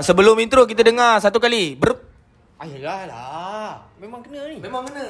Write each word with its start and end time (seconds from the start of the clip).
Sebelum 0.00 0.40
intro 0.40 0.64
kita 0.64 0.80
dengar 0.80 1.20
satu 1.20 1.36
kali. 1.36 1.76
Ber 1.76 1.92
Ayolah 2.60 3.00
lah. 3.08 3.72
Memang 4.00 4.20
kena 4.24 4.48
ni. 4.48 4.56
Memang 4.60 4.84
kena. 4.88 5.06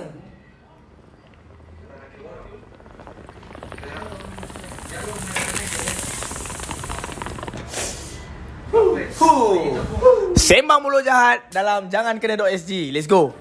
Sembang 10.38 10.82
mulut 10.82 11.02
jahat 11.06 11.46
dalam 11.54 11.86
Jangan 11.90 12.18
Kena 12.18 12.46
.sg. 12.54 12.90
Let's 12.94 13.10
go. 13.10 13.34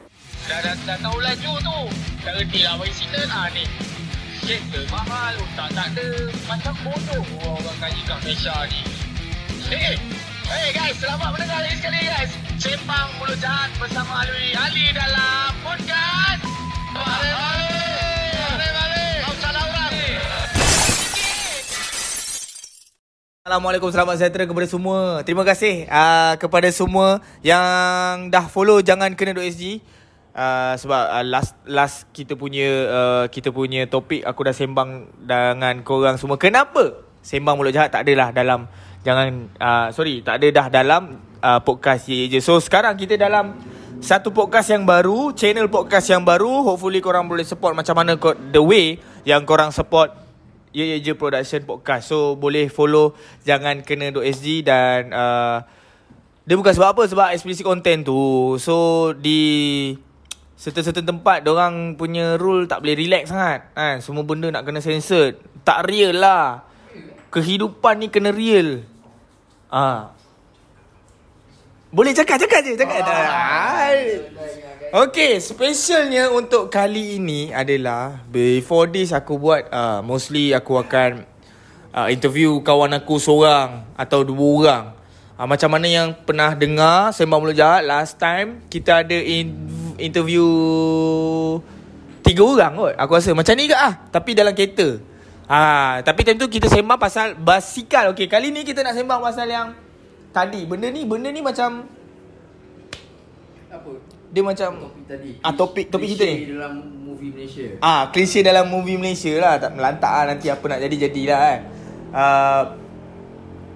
Dah, 0.49 0.61
dah, 0.65 0.73
dah 0.85 0.97
tahu 0.97 1.17
laju 1.21 1.51
tu 1.61 1.79
Tak 2.25 2.33
reti 2.41 2.65
lah 2.65 2.73
bagi 2.81 2.89
signal 2.89 3.29
ah 3.29 3.53
ni 3.53 3.69
Kereta 4.41 4.81
mahal 4.89 5.37
Otak 5.37 5.69
tak 5.77 5.87
ada 5.93 6.09
Macam 6.49 6.73
bodoh 6.81 7.21
Orang 7.45 7.77
kaya 7.77 8.01
kat 8.01 8.17
Malaysia 8.25 8.57
ni 8.65 8.81
Eh 9.69 9.93
Hey 10.49 10.73
guys 10.73 10.97
Selamat 10.97 11.29
mendengar 11.29 11.61
lagi 11.61 11.77
sekali 11.77 12.09
guys 12.09 12.33
Sembang 12.57 13.21
Mulut 13.21 13.37
Jahat 13.37 13.69
Bersama 13.77 14.25
Ali 14.25 14.49
Ali 14.57 14.89
dalam 14.97 15.53
Podcast 15.61 16.41
Mari 16.89 17.29
mari 17.37 17.69
Mari 18.33 18.69
mari 18.73 19.05
Assalamualaikum, 23.45 23.89
selamat 23.93 24.13
sejahtera 24.17 24.45
kepada 24.49 24.67
semua. 24.69 25.21
Terima 25.21 25.41
kasih 25.45 25.85
uh, 25.85 26.33
kepada 26.41 26.69
semua 26.73 27.21
yang 27.45 28.33
dah 28.33 28.49
follow 28.49 28.81
Jangan 28.81 29.13
Kena 29.13 29.37
.sg. 29.37 29.85
Uh, 30.33 30.73
sebab 30.81 31.03
uh, 31.13 31.25
last 31.25 31.53
last 31.69 32.09
kita 32.09 32.33
punya 32.33 32.69
uh, 32.89 33.25
kita 33.29 33.53
punya 33.53 33.85
topik 33.85 34.25
aku 34.25 34.49
dah 34.49 34.53
sembang 34.53 35.13
dengan 35.29 35.81
korang 35.85 36.17
semua. 36.17 36.41
Kenapa 36.41 37.05
sembang 37.21 37.53
mulut 37.57 37.73
jahat 37.73 37.93
tak 37.93 38.05
adalah 38.05 38.29
dalam 38.33 38.69
jangan 39.03 39.51
uh, 39.57 39.87
sorry 39.95 40.21
tak 40.23 40.41
ada 40.43 40.47
dah 40.51 40.67
dalam 40.71 41.21
uh, 41.39 41.59
podcast 41.63 42.07
ye 42.11 42.27
je. 42.27 42.39
So 42.43 42.59
sekarang 42.59 42.99
kita 42.99 43.15
dalam 43.15 43.55
satu 43.99 44.31
podcast 44.31 44.71
yang 44.71 44.87
baru, 44.87 45.35
channel 45.35 45.67
podcast 45.67 46.07
yang 46.07 46.23
baru. 46.23 46.63
Hopefully 46.63 47.03
korang 47.03 47.27
boleh 47.27 47.43
support 47.43 47.75
macam 47.75 47.95
mana 47.99 48.15
ko- 48.15 48.37
the 48.55 48.63
way 48.63 48.95
yang 49.27 49.43
korang 49.43 49.75
support 49.75 50.29
Ye 50.69 50.85
Ye 50.85 50.97
Je 51.01 51.17
Production 51.17 51.65
Podcast 51.65 52.13
So 52.13 52.37
boleh 52.37 52.69
follow 52.69 53.17
Jangan 53.41 53.81
kena 53.81 54.13
.sg 54.13 54.61
Dan 54.61 55.09
uh, 55.09 55.65
Dia 56.45 56.53
bukan 56.53 56.73
sebab 56.77 56.93
apa 56.93 57.03
Sebab 57.09 57.33
explicit 57.33 57.65
content 57.65 58.05
tu 58.05 58.53
So 58.61 59.09
di 59.17 59.41
Certain-certain 60.59 61.07
tempat 61.07 61.41
orang 61.47 61.95
punya 61.95 62.35
rule 62.35 62.67
tak 62.67 62.83
boleh 62.83 62.99
relax 62.99 63.31
sangat 63.31 63.71
kan? 63.73 64.03
Semua 64.03 64.27
benda 64.27 64.51
nak 64.51 64.67
kena 64.67 64.83
censored 64.83 65.39
Tak 65.65 65.87
real 65.87 66.19
lah 66.19 66.67
Kehidupan 67.33 68.05
ni 68.05 68.07
kena 68.13 68.29
real 68.29 68.85
Ah, 69.69 70.17
Boleh 71.93 72.09
cakap, 72.13 72.41
cakap 72.41 72.65
je 72.65 72.73
Cakap 72.73 73.05
ah. 73.05 73.93
Okay, 74.89 75.37
specialnya 75.37 76.33
untuk 76.33 76.73
kali 76.73 77.21
ini 77.21 77.53
adalah 77.53 78.17
before 78.33 78.89
this 78.89 79.13
aku 79.13 79.37
buat 79.37 79.69
uh, 79.69 80.01
mostly 80.01 80.49
aku 80.57 80.81
akan 80.81 81.21
uh, 81.93 82.09
interview 82.09 82.57
kawan 82.65 82.97
aku 82.97 83.21
seorang 83.21 83.85
atau 83.93 84.25
dua 84.25 84.49
orang. 84.57 84.83
Uh, 85.37 85.45
macam 85.45 85.69
mana 85.69 85.85
yang 85.85 86.09
pernah 86.25 86.57
dengar 86.57 87.13
Sembang 87.13 87.37
Mulut 87.37 87.53
Jahat 87.53 87.85
last 87.85 88.17
time 88.17 88.65
kita 88.73 89.05
ada 89.05 89.17
in- 89.21 89.93
interview 90.01 90.45
tiga 92.25 92.41
orang 92.41 92.73
kot. 92.73 92.93
Aku 92.97 93.11
rasa 93.13 93.37
macam 93.37 93.53
ni 93.53 93.69
ke 93.69 93.77
ah, 93.77 93.93
tapi 94.09 94.33
dalam 94.33 94.57
kereta. 94.57 94.97
Ah, 95.49 95.97
tapi 96.05 96.21
time 96.21 96.37
tu 96.37 96.45
kita 96.45 96.69
sembang 96.69 97.01
pasal 97.01 97.33
basikal. 97.33 98.13
Okay, 98.13 98.29
kali 98.29 98.53
ni 98.53 98.61
kita 98.61 98.85
nak 98.85 98.93
sembang 98.93 99.17
pasal 99.17 99.49
yang 99.49 99.73
tadi. 100.29 100.61
Benda 100.63 100.87
ni, 100.87 101.01
benda 101.03 101.33
ni 101.33 101.41
macam 101.41 101.89
Apa? 103.67 103.91
dia 104.29 104.45
macam 104.45 104.69
Topik 104.79 105.05
tadi. 105.09 105.31
Ah, 105.41 105.53
topik- 105.57 105.89
topik 105.89 106.05
kita 106.13 106.23
ni. 106.23 106.53
Dalam 106.53 106.73
movie 107.01 107.33
Malaysia. 107.33 107.65
Ah, 107.81 108.13
klise 108.13 108.45
dalam 108.45 108.69
movie 108.69 108.93
Malaysia 108.95 109.33
lah 109.41 109.57
Tak 109.57 109.73
melantak 109.73 110.07
lah 110.07 110.25
nanti 110.29 110.47
apa 110.47 110.61
nak 110.63 110.79
jadi-jadilah 110.79 111.39
kan 111.41 111.59
uh, 112.13 112.63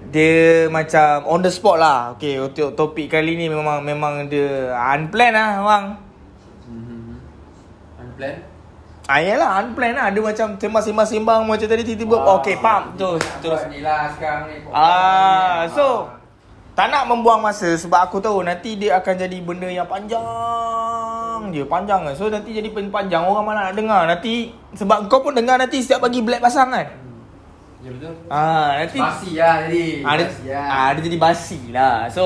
Dia 0.08 0.34
macam 0.70 1.26
on 1.26 1.42
the 1.42 1.50
spot 1.50 1.76
lah 1.76 2.14
Okay, 2.14 2.38
untuk 2.38 2.72
topik 2.72 3.10
kali 3.10 3.34
ni 3.34 3.50
memang 3.50 3.82
memang 3.82 4.30
dia 4.30 4.70
unplanned 4.94 5.34
lah 5.34 5.50
bang 5.60 5.86
Mm-hmm. 6.64 7.12
Unplanned? 7.98 8.53
Ah, 9.04 9.20
yalah, 9.20 9.60
unplanned 9.60 9.94
lah 9.94 10.08
Dia 10.08 10.20
macam 10.20 10.56
sembang-sembang-sembang 10.56 11.44
macam 11.44 11.66
tadi 11.66 11.82
tiba-tiba 11.84 12.16
Ah, 12.16 12.40
Okay, 12.40 12.56
pam, 12.56 12.96
terus, 12.96 13.20
terus 13.38 13.60
Ni 13.68 13.80
lah 13.80 14.08
sekarang 14.12 14.48
ni. 14.48 14.64
Ah, 14.72 15.68
so 15.68 16.08
tak 16.74 16.90
nak 16.90 17.06
membuang 17.06 17.38
masa 17.38 17.70
sebab 17.78 18.02
aku 18.02 18.18
tahu 18.18 18.42
nanti 18.42 18.74
dia 18.74 18.98
akan 18.98 19.14
jadi 19.14 19.38
benda 19.38 19.70
yang 19.70 19.86
panjang 19.86 20.18
je, 21.54 21.62
panjang 21.62 22.02
kan. 22.02 22.14
So 22.18 22.26
nanti 22.26 22.50
jadi 22.50 22.66
pen- 22.66 22.90
panjang 22.90 23.22
orang 23.22 23.46
mana 23.46 23.60
nak 23.70 23.78
dengar. 23.78 24.02
Nanti 24.04 24.50
sebab 24.74 25.06
kau 25.06 25.22
pun 25.22 25.38
dengar 25.38 25.54
nanti 25.54 25.78
setiap 25.78 26.02
pagi 26.02 26.18
black 26.18 26.42
pasang 26.42 26.74
kan. 26.74 26.90
Ya 27.78 27.94
betul. 27.94 28.14
Ah, 28.26 28.82
nanti 28.82 28.98
Basi 28.98 29.30
lah 29.38 29.56
jadi. 29.62 29.84
ah, 30.02 30.14
dia, 30.16 30.26
Basi 30.26 30.44
lah. 30.50 30.66
ah, 30.66 30.88
dia 30.90 31.02
jadi 31.04 31.18
basi 31.20 31.60
lah. 31.70 31.96
So 32.10 32.24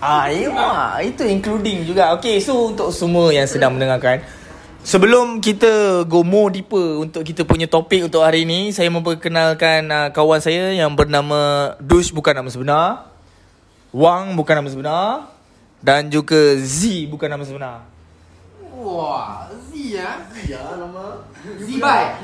Ah, 0.00 0.32
iya, 0.32 0.96
itu 1.04 1.28
including 1.28 1.84
juga. 1.84 2.16
Okay, 2.16 2.40
so 2.40 2.72
untuk 2.72 2.88
semua 2.88 3.28
yang 3.36 3.44
sedang 3.44 3.76
mendengarkan, 3.76 4.24
sebelum 4.80 5.44
kita 5.44 6.02
go 6.08 6.24
more 6.24 6.48
deeper 6.48 7.04
untuk 7.04 7.20
kita 7.20 7.44
punya 7.44 7.68
topik 7.68 8.08
untuk 8.08 8.24
hari 8.24 8.48
ini, 8.48 8.72
saya 8.72 8.88
memperkenalkan 8.88 9.84
uh, 9.92 10.08
kawan 10.08 10.40
saya 10.40 10.72
yang 10.72 10.96
bernama 10.96 11.76
Dush 11.76 12.16
bukan 12.16 12.32
nama 12.32 12.48
sebenar, 12.48 13.12
Wang 13.92 14.40
bukan 14.40 14.64
nama 14.64 14.68
sebenar, 14.72 15.28
dan 15.84 16.08
juga 16.08 16.56
Z 16.56 17.04
bukan 17.12 17.28
nama 17.28 17.44
sebenar. 17.44 17.84
Wah, 18.80 19.52
Z 19.52 19.76
ya. 19.76 20.24
Z 20.32 20.48
ya 20.48 20.64
nama. 20.80 21.20
Z 21.44 21.68
bye. 21.76 22.16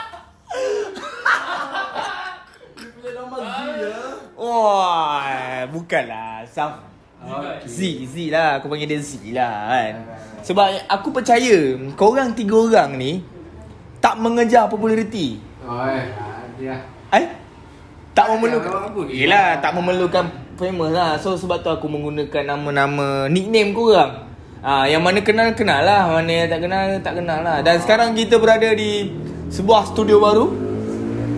Wah, 4.46 5.66
bukanlah. 5.74 6.46
Sam 6.46 6.94
Okay. 7.26 7.66
Z, 7.66 7.80
Z 8.06 8.16
lah. 8.30 8.62
Aku 8.62 8.70
panggil 8.70 8.86
dia 8.86 9.02
Z 9.02 9.18
lah 9.34 9.74
kan. 9.74 9.94
Sebab 10.46 10.68
aku 10.86 11.10
percaya 11.10 11.74
korang 11.98 12.38
tiga 12.38 12.54
orang 12.54 13.02
ni 13.02 13.26
tak 13.98 14.22
mengejar 14.22 14.70
populariti. 14.70 15.42
Oh, 15.66 15.82
eh. 15.90 16.06
Dia. 16.62 16.78
Eh? 17.18 17.26
Tak 18.14 18.30
memerlukan. 18.30 18.94
Yelah 19.10 19.58
tak 19.58 19.74
memerlukan 19.74 20.46
famous 20.56 20.92
lah 20.96 21.20
So 21.20 21.36
sebab 21.36 21.60
tu 21.60 21.68
aku 21.68 21.86
menggunakan 21.92 22.56
nama-nama 22.56 23.28
Nickname 23.28 23.76
korang 23.76 24.24
ha, 24.64 24.88
Yang 24.88 25.02
mana 25.04 25.20
kenal 25.20 25.48
kenal 25.52 25.84
lah 25.84 26.08
Mana 26.08 26.32
yang 26.32 26.48
tak 26.48 26.60
kenal 26.64 26.84
tak 27.04 27.14
kenal 27.20 27.40
lah 27.44 27.60
Dan 27.60 27.76
sekarang 27.84 28.16
kita 28.16 28.40
berada 28.40 28.72
di 28.72 29.12
Sebuah 29.52 29.92
studio 29.92 30.24
baru 30.24 30.65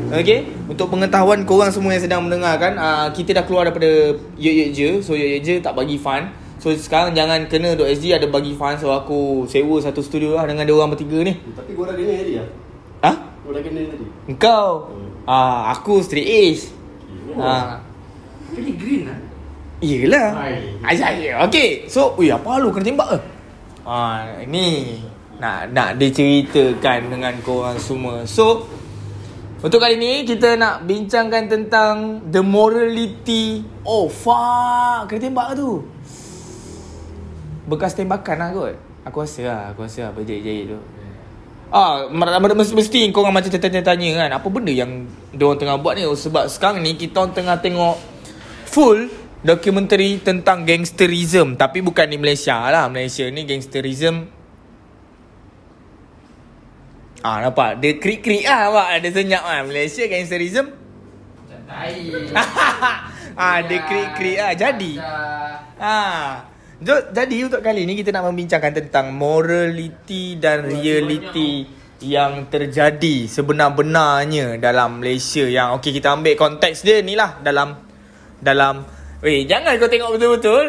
Okay 0.07 0.47
Untuk 0.71 0.87
pengetahuan 0.87 1.43
korang 1.43 1.67
semua 1.67 1.91
yang 1.91 2.03
sedang 2.03 2.21
mendengarkan 2.23 2.79
uh, 2.79 3.07
Kita 3.11 3.35
dah 3.35 3.43
keluar 3.43 3.67
daripada 3.67 4.15
Ye 4.39 4.51
Ye 4.51 4.65
Je. 4.71 4.89
So 5.03 5.19
Ye 5.19 5.35
Ye 5.35 5.39
Je 5.43 5.55
tak 5.59 5.75
bagi 5.75 5.99
fun 5.99 6.31
So 6.57 6.73
sekarang 6.73 7.13
jangan 7.13 7.45
kena 7.45 7.77
.sg 7.77 8.17
ada 8.17 8.27
bagi 8.31 8.55
fun 8.55 8.79
So 8.79 8.89
aku 8.89 9.45
sewa 9.45 9.77
satu 9.77 10.01
studio 10.01 10.33
lah 10.33 10.49
dengan 10.49 10.65
dia 10.65 10.73
orang 10.73 10.89
bertiga 10.89 11.21
ni. 11.21 11.37
Tapi 11.53 11.71
kau 11.77 11.85
dah 11.85 11.93
kena 11.93 12.13
tadi 12.17 12.33
lah 12.41 12.47
Ha? 13.05 13.11
Kau 13.45 13.51
dah 13.53 13.61
kena 13.61 13.81
tadi? 13.85 14.05
Engkau? 14.25 14.89
Ah, 15.29 15.75
Aku 15.77 16.01
straight 16.01 16.25
A's. 16.25 16.73
Ah. 17.37 17.77
Ini 18.57 18.71
green 18.73 19.01
lah. 19.05 19.19
Yelah. 19.77 20.29
Ajak 20.81 21.21
je 21.21 21.29
Okay 21.51 21.85
So 21.85 22.17
Ui 22.17 22.33
apa 22.33 22.57
lu 22.57 22.73
kena 22.73 22.89
tembak 22.89 23.07
ke? 23.13 23.19
Ah, 23.85 24.25
Ni 24.49 24.97
Nak 25.37 25.69
nak 25.69 26.01
diceritakan 26.01 27.13
dengan 27.13 27.37
korang 27.45 27.77
semua. 27.77 28.25
So 28.25 28.65
Untuk 29.57 29.81
kali 29.81 29.97
ni 29.97 30.21
Kita 30.21 30.53
nak 30.53 30.85
bincangkan 30.85 31.49
tentang 31.49 32.21
The 32.29 32.45
morality 32.45 33.65
Oh 33.81 34.05
fuck. 34.05 35.09
Kena 35.09 35.19
tembak 35.29 35.45
ke 35.53 35.53
tu. 35.57 35.71
Bekas 37.67 37.97
tembakan 37.97 38.37
lah 38.37 38.49
kot. 38.53 38.75
Aku 39.07 39.17
rasa 39.25 39.41
lah 39.43 39.61
Aku 39.73 39.83
rasa 39.83 40.09
lah 40.09 40.11
Berjaya-jaya 40.13 40.75
tu. 40.75 40.79
Ah, 41.67 42.07
mesti, 42.07 42.73
mesti 42.79 42.99
kau 43.11 43.27
orang 43.27 43.43
macam 43.43 43.51
tanya-tanya 43.51 44.09
kan 44.15 44.29
Apa 44.39 44.47
benda 44.47 44.71
yang 44.71 45.03
Diorang 45.35 45.59
tengah 45.59 45.75
buat 45.81 45.99
ni? 45.99 46.07
Sebab 46.07 46.47
sekarang 46.47 46.79
ni 46.79 46.95
Kita 46.95 47.25
orang 47.25 47.33
tengah 47.35 47.57
tengok 47.59 47.95
Full 48.71 49.27
Dokumentari 49.37 50.17
tentang 50.17 50.65
gangsterism. 50.65 51.55
Tapi 51.61 51.85
bukan 51.85 52.09
di 52.09 52.17
Malaysia 52.17 52.57
lah. 52.73 52.89
Malaysia 52.89 53.21
ni 53.29 53.45
gangsterism 53.45 54.36
Ah 57.25 57.41
nampak? 57.41 57.81
Dia 57.81 57.97
krik-krik 57.97 58.45
lah 58.45 58.69
nampak? 58.69 58.87
Dia 59.01 59.09
senyap 59.13 59.43
lah. 59.43 59.61
Malaysia 59.65 60.03
gangsterism 60.05 60.87
tai. 61.67 61.95
Ah 63.37 63.61
dia 63.61 63.85
krik-krik 63.85 64.37
lah. 64.41 64.57
Jadi. 64.57 64.97
Ah. 65.77 66.49
Jo, 66.81 66.93
jadi 67.09 67.37
untuk 67.45 67.61
kali 67.61 67.85
ni 67.85 67.93
kita 67.93 68.09
nak 68.09 68.29
membincangkan 68.33 68.69
tentang 68.69 69.13
morality 69.13 70.41
dan 70.41 70.65
reality 70.65 71.65
yang 72.01 72.49
terjadi 72.49 73.25
sebenar-benarnya 73.25 74.61
dalam 74.61 75.01
Malaysia 75.01 75.41
yang 75.45 75.73
okey 75.77 75.97
kita 75.97 76.13
ambil 76.13 76.37
konteks 76.37 76.85
dia 76.85 77.01
ni 77.01 77.17
lah 77.17 77.41
dalam 77.41 77.81
dalam 78.37 78.85
weh 79.25 79.45
jangan 79.49 79.73
kau 79.77 79.89
tengok 79.89 80.17
betul-betul. 80.17 80.65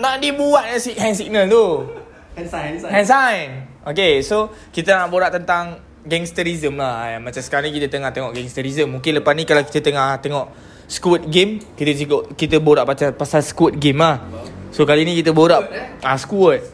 Nak 0.00 0.14
dibuat 0.20 0.64
hand 0.72 1.16
signal 1.16 1.44
tu. 1.48 1.88
Hand 2.36 2.48
sign, 2.48 2.76
hand 2.76 2.80
sign. 2.80 2.92
hand 2.92 3.08
sign 3.08 3.48
okey 3.88 4.22
so 4.22 4.52
kita 4.70 4.94
nak 4.94 5.08
borak 5.10 5.34
tentang 5.34 5.80
gangsterism 6.02 6.82
lah. 6.82 7.14
Eh. 7.14 7.18
macam 7.22 7.38
sekarang 7.38 7.70
ni 7.70 7.78
kita 7.78 7.86
tengah 7.86 8.10
tengok 8.10 8.34
gangsterism. 8.34 8.90
Mungkin 8.98 9.22
lepas 9.22 9.32
ni 9.38 9.46
kalau 9.46 9.62
kita 9.62 9.80
tengah 9.82 10.18
tengok 10.18 10.46
Squid 10.90 11.30
Game 11.30 11.62
kita 11.78 11.94
tengok 11.94 12.34
kita 12.34 12.58
borak 12.58 12.84
pasal 12.84 13.14
pasal 13.14 13.40
Squid 13.40 13.78
Game 13.78 14.02
lah. 14.02 14.18
So 14.74 14.82
kali 14.82 15.06
ni 15.06 15.14
kita 15.14 15.30
borak 15.30 15.62
ah 16.02 16.18
Squid. 16.18 16.66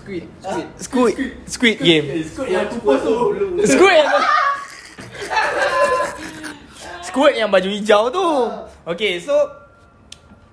Squid. 0.00 0.24
Squid. 0.40 0.66
Squid. 0.80 1.14
Squid 1.46 1.76
Game. 1.84 2.06
Eh, 2.10 2.24
Skut 2.26 2.48
yang 2.48 2.66
kupas 2.66 2.98
tu. 3.04 3.14
Squid. 3.62 4.04
Yang 4.08 4.24
Squid 7.06 7.34
yang 7.36 7.50
baju 7.52 7.68
hijau 7.68 8.02
tu. 8.08 8.26
Okay 8.88 9.20
so 9.20 9.59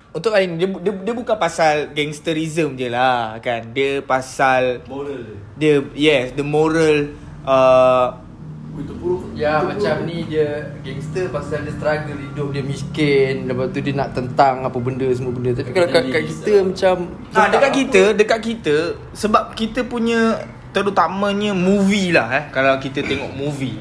Untuk 0.08 0.32
kali 0.32 0.48
ni 0.48 0.64
dia, 0.64 0.68
dia, 0.80 0.92
dia 1.04 1.12
bukan 1.12 1.36
pasal 1.36 1.92
gangsterism 1.92 2.80
je 2.80 2.88
lah 2.88 3.36
kan? 3.44 3.60
Dia 3.76 4.00
pasal 4.00 4.80
Moral 4.88 5.36
Dia. 5.60 5.84
yes 5.92 6.32
the 6.32 6.40
moral 6.40 7.12
uh, 7.44 8.16
Itu 8.78 8.94
buruk. 8.96 9.36
Ya 9.36 9.60
macam 9.60 10.08
ni 10.08 10.24
dia 10.24 10.72
gangster 10.80 11.28
pasal 11.28 11.68
dia 11.68 11.76
struggle 11.76 12.16
hidup 12.16 12.48
dia 12.56 12.64
miskin 12.64 13.52
Lepas 13.52 13.68
tu 13.68 13.84
dia 13.84 13.92
nak 13.92 14.16
tentang 14.16 14.64
apa 14.64 14.78
benda 14.80 15.04
semua 15.12 15.36
benda. 15.36 15.52
Tapi 15.52 15.76
kalau 15.76 15.88
kat, 15.92 16.04
kat 16.08 16.22
kita 16.24 16.52
macam 16.64 16.94
Ah 17.36 17.48
dekat 17.52 17.72
kita, 17.76 18.02
dekat 18.16 18.40
kita 18.40 18.76
sebab 19.12 19.52
kita 19.52 19.84
punya 19.84 20.40
terutamanya 20.72 21.52
movie 21.52 22.16
lah 22.16 22.32
eh. 22.32 22.44
Kalau 22.48 22.80
kita 22.80 23.04
tengok 23.04 23.36
movie. 23.36 23.76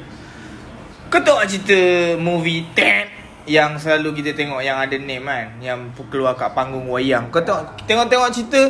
Kau 1.08 1.24
tahu 1.24 1.40
cerita 1.48 1.80
movie 2.20 2.68
Ted 2.76 3.17
yang 3.48 3.80
selalu 3.80 4.22
kita 4.22 4.36
tengok 4.36 4.60
yang 4.60 4.78
ada 4.78 4.94
name 4.94 5.24
kan 5.24 5.48
yang 5.58 5.80
keluar 6.08 6.36
kat 6.36 6.52
panggung 6.52 6.86
wayang. 6.86 7.32
Kau 7.32 7.42
tahu 7.42 7.64
tengok-tengok 7.88 8.30
cerita 8.30 8.62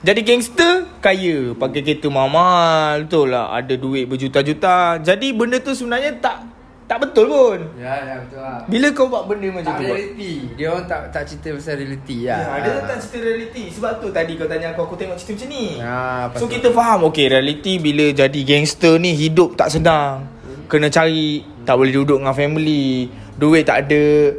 jadi 0.00 0.20
gangster 0.24 0.88
kaya. 1.00 1.52
Pakai 1.52 1.84
kereta 1.84 2.08
mahal 2.08 3.04
betul 3.04 3.32
lah. 3.32 3.52
Ada 3.52 3.76
duit 3.76 4.08
berjuta-juta. 4.08 4.96
Jadi 4.96 5.36
benda 5.36 5.60
tu 5.60 5.76
sebenarnya 5.76 6.16
tak 6.16 6.48
tak 6.88 7.06
betul 7.06 7.30
pun. 7.30 7.58
Ya 7.76 7.92
ya 8.02 8.14
betul 8.18 8.40
lah. 8.40 8.64
Bila 8.64 8.86
kau 8.90 9.06
buat 9.06 9.28
benda 9.28 9.46
macam 9.52 9.70
Tak 9.70 9.76
tu? 9.76 9.84
buat- 9.86 9.94
reality. 9.94 10.34
Dia 10.56 10.66
orang 10.72 10.86
tak 10.88 11.00
tak 11.12 11.22
cerita 11.22 11.48
pasal 11.54 11.74
reality 11.78 12.18
lah 12.26 12.40
Ya, 12.40 12.56
dia 12.58 12.72
tak 12.82 12.98
cerita 12.98 13.18
reality. 13.22 13.64
Sebab 13.70 13.92
tu 14.00 14.08
tadi 14.10 14.32
kau 14.34 14.48
tanya 14.48 14.66
aku 14.72 14.80
Aku 14.84 14.96
tengok 14.96 15.16
cerita 15.16 15.32
macam 15.36 15.48
ni. 15.52 15.66
Ya, 15.78 16.00
So 16.34 16.44
kita 16.48 16.68
faham 16.72 17.00
Okay 17.08 17.26
reality 17.28 17.72
bila 17.76 18.04
jadi 18.10 18.40
gangster 18.42 18.96
ni 18.96 19.12
Hidup 19.12 19.54
tak 19.54 19.68
senang. 19.68 20.26
Kena 20.66 20.88
cari 20.88 21.44
Tak 21.62 21.76
boleh 21.76 21.92
duduk 21.92 22.18
dengan 22.18 22.34
family 22.34 23.06
Duit 23.40 23.64
tak 23.64 23.88
ada. 23.88 24.36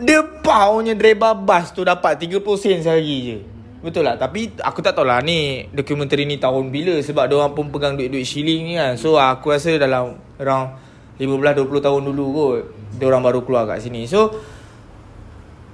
Dia 0.00 0.24
paunya 0.40 0.96
driver 0.96 1.36
bus 1.36 1.68
tu 1.70 1.84
Dapat 1.84 2.16
30 2.16 2.40
sen 2.56 2.80
sehari 2.80 3.18
je. 3.28 3.38
Betul 3.84 4.08
lah 4.08 4.16
Tapi 4.16 4.56
aku 4.64 4.80
tak 4.80 4.96
tahu 4.96 5.04
lah 5.04 5.20
ni 5.20 5.68
Dokumentari 5.68 6.24
ni 6.24 6.40
tahun 6.40 6.72
bila 6.72 6.96
Sebab 7.04 7.28
dia 7.28 7.36
orang 7.36 7.52
pun 7.52 7.68
pegang 7.68 7.94
duit-duit 7.94 8.24
shilling 8.24 8.72
ni 8.72 8.74
kan. 8.80 8.96
So 8.96 9.20
aku 9.20 9.52
rasa 9.52 9.76
dalam 9.76 10.16
Around 10.40 10.80
15-20 11.20 11.86
tahun 11.86 12.00
dulu 12.08 12.24
kot 12.32 12.60
Dia 12.96 13.04
orang 13.12 13.22
baru 13.22 13.44
keluar 13.44 13.68
kat 13.68 13.84
sini. 13.84 14.08
So 14.08 14.32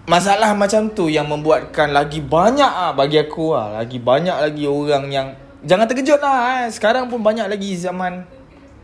Masalah 0.09 0.57
macam 0.57 0.89
tu 0.89 1.13
yang 1.13 1.29
membuatkan 1.29 1.93
lagi 1.93 2.25
banyak 2.25 2.65
ah 2.65 2.97
bagi 2.97 3.21
aku 3.21 3.53
ah 3.53 3.77
lagi 3.77 4.01
banyak 4.01 4.33
lagi 4.41 4.65
orang 4.65 5.05
yang 5.13 5.37
jangan 5.69 5.85
terkejut 5.85 6.17
lah 6.17 6.65
eh. 6.65 6.73
sekarang 6.73 7.13
pun 7.13 7.21
banyak 7.21 7.45
lagi 7.45 7.77
zaman 7.77 8.25